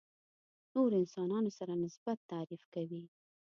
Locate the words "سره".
1.59-1.73